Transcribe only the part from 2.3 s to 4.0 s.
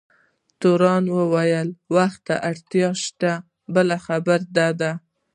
اړتیا شته، بله